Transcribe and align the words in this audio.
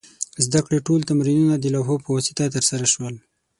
د 0.35 0.37
زده 0.47 0.59
کړې 0.65 0.85
ټول 0.87 0.99
تمرینونه 1.09 1.55
د 1.57 1.65
لوحو 1.75 1.95
په 2.03 2.09
واسطه 2.15 2.43
ترسره 2.55 2.85
شول. 2.93 3.15